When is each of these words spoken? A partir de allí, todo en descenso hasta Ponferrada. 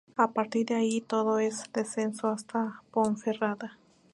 A 0.17 0.27
partir 0.31 0.65
de 0.65 0.73
allí, 0.73 0.99
todo 0.99 1.39
en 1.39 1.51
descenso 1.75 2.29
hasta 2.29 2.81
Ponferrada. 2.89 3.77